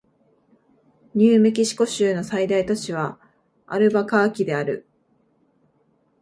[1.13, 3.19] ニューメキシコ州の最大都市は
[3.67, 4.87] アルバカーキである